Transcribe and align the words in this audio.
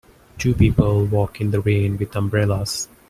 Two 0.39 0.55
people 0.55 1.05
walk 1.05 1.39
in 1.41 1.51
the 1.51 1.61
rain 1.61 1.95
with 1.99 2.15
umbrellas. 2.15 2.89